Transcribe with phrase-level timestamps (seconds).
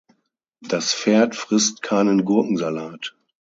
[0.61, 3.15] Das Pferd frisst keinen Gurkensalat.